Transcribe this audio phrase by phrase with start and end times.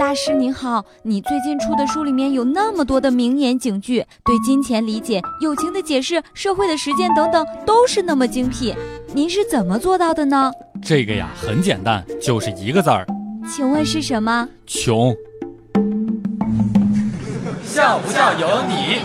[0.00, 8.74] 大师您好，你最近出的书里面有那么多的名言警句，对金钱理解、友情的解释、社会的实践等等，都是那么精辟。
[9.12, 10.50] 您是怎么做到的呢？
[10.82, 13.06] 这个呀，很简单，就是一个字儿。
[13.46, 14.48] 请问是什么？
[14.66, 15.14] 穷。
[17.62, 19.02] 笑不笑由你。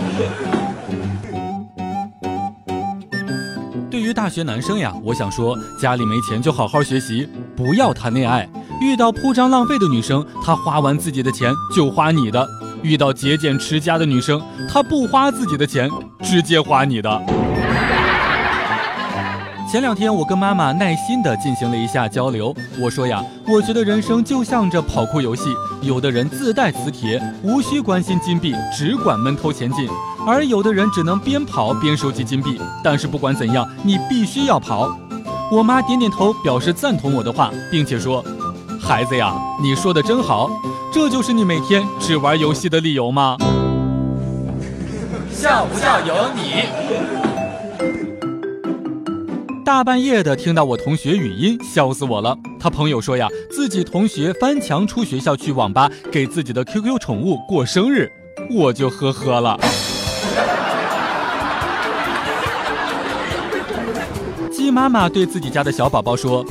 [3.90, 8.48] 对于大学男生呀，我想说，家里没钱就好好学习，不要谈恋爱。
[8.80, 12.46] 遇到铺张浪费的女生，她花完自己的钱就花你的；
[12.82, 14.40] 遇到节俭持家的女生，
[14.70, 15.88] 她不花自己的钱，
[16.22, 17.22] 直接花你的。
[19.70, 25.48] 前两天我跟妈妈耐心地进行了一下交流，我说呀，我觉得人生就像这跑酷游戏，
[25.82, 29.88] 有的人自带磁铁，无需关心金币，只管闷头前进；
[30.26, 34.88] 而有的人只能边跑边收集金币，但是不管怎样，你必须要跑。
[35.50, 38.24] 我妈点点头表示赞同我的话，并且说。
[38.80, 40.50] 孩子呀，你说的真好，
[40.92, 43.36] 这就是你每天只玩游戏的理由吗？
[45.30, 46.64] 笑不笑由你。
[49.64, 52.36] 大半夜的听到我同学语音，笑死我了。
[52.60, 58.10] 他朋友说呀，自己同学翻墙出学校去网吧给自己的 QQ 宠物过生日，
[58.50, 59.58] 我就呵呵了。
[64.52, 66.44] 鸡妈妈对自己家的小宝宝说：“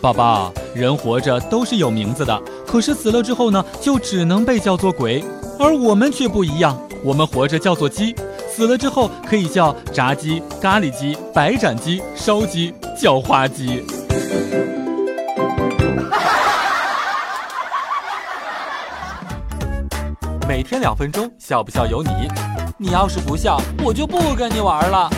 [0.00, 5.24] 宝宝。”人活着都是有名字的，可是死了之后呢，就只能被叫做鬼。
[5.58, 8.14] 而我们却不一样，我们活着叫做鸡，
[8.48, 13.84] 死了之后可以叫炸鸡、咖喱鸡、白斩鸡、烧鸡、叫花鸡。
[20.48, 22.10] 每天两分钟，笑不笑由你。
[22.78, 25.10] 你要是不笑，我就不跟你玩了。